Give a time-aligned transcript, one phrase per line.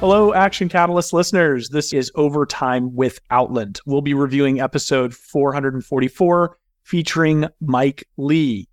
[0.00, 1.70] Hello, Action Catalyst listeners.
[1.70, 3.80] This is Overtime with Outland.
[3.86, 8.68] We'll be reviewing episode 444 featuring Mike Lee.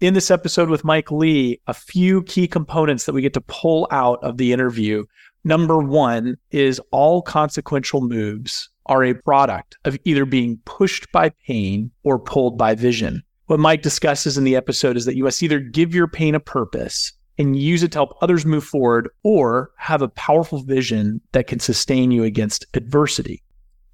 [0.00, 3.88] In this episode with Mike Lee, a few key components that we get to pull
[3.90, 5.06] out of the interview.
[5.44, 11.90] Number one is all consequential moves are a product of either being pushed by pain
[12.02, 13.22] or pulled by vision.
[13.46, 16.40] What Mike discusses in the episode is that you must either give your pain a
[16.40, 21.46] purpose and use it to help others move forward or have a powerful vision that
[21.46, 23.42] can sustain you against adversity.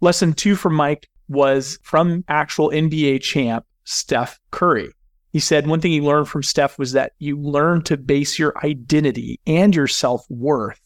[0.01, 4.91] Lesson two from Mike was from actual NBA champ Steph Curry.
[5.33, 8.55] He said one thing he learned from Steph was that you learn to base your
[8.65, 10.81] identity and your self worth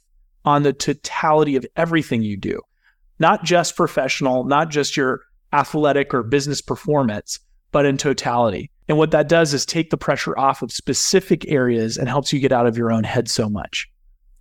[0.44, 2.60] on the totality of everything you do,
[3.18, 7.40] not just professional, not just your athletic or business performance,
[7.72, 8.70] but in totality.
[8.88, 12.40] And what that does is take the pressure off of specific areas and helps you
[12.40, 13.88] get out of your own head so much.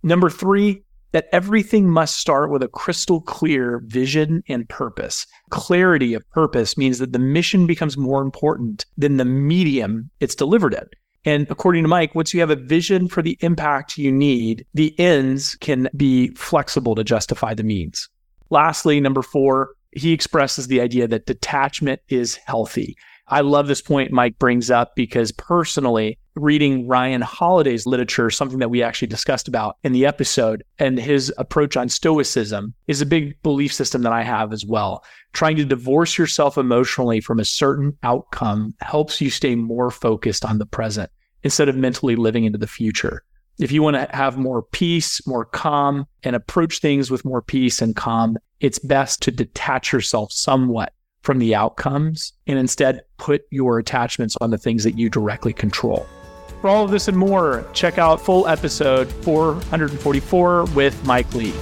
[0.02, 0.82] Number three,
[1.12, 5.26] that everything must start with a crystal clear vision and purpose.
[5.50, 10.74] Clarity of purpose means that the mission becomes more important than the medium it's delivered
[10.74, 10.86] in.
[11.24, 14.94] And according to Mike, once you have a vision for the impact you need, the
[15.00, 18.08] ends can be flexible to justify the means.
[18.50, 22.96] Lastly, number four, he expresses the idea that detachment is healthy.
[23.28, 28.70] I love this point Mike brings up because personally, reading Ryan Holiday's literature, something that
[28.70, 33.40] we actually discussed about in the episode, and his approach on Stoicism is a big
[33.42, 35.02] belief system that I have as well.
[35.32, 40.58] Trying to divorce yourself emotionally from a certain outcome helps you stay more focused on
[40.58, 41.10] the present
[41.42, 43.24] instead of mentally living into the future.
[43.58, 47.82] If you want to have more peace, more calm, and approach things with more peace
[47.82, 50.92] and calm, it's best to detach yourself somewhat
[51.26, 56.06] from the outcomes and instead put your attachments on the things that you directly control.
[56.60, 61.52] For all of this and more, check out full episode 444 with Mike Lee.